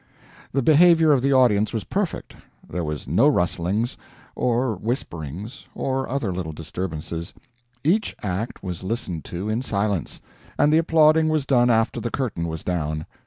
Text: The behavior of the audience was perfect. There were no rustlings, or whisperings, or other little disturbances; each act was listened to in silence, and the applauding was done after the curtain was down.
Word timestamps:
The 0.51 0.63
behavior 0.63 1.11
of 1.13 1.21
the 1.21 1.31
audience 1.31 1.73
was 1.73 1.83
perfect. 1.83 2.35
There 2.67 2.83
were 2.83 2.97
no 3.05 3.27
rustlings, 3.27 3.97
or 4.35 4.75
whisperings, 4.75 5.67
or 5.75 6.09
other 6.09 6.31
little 6.33 6.53
disturbances; 6.53 7.35
each 7.83 8.15
act 8.23 8.63
was 8.63 8.81
listened 8.81 9.25
to 9.25 9.47
in 9.47 9.61
silence, 9.61 10.19
and 10.57 10.73
the 10.73 10.79
applauding 10.79 11.29
was 11.29 11.45
done 11.45 11.69
after 11.69 12.01
the 12.01 12.09
curtain 12.09 12.47
was 12.47 12.63
down. 12.63 13.05